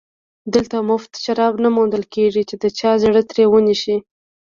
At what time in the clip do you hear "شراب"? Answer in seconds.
1.23-1.53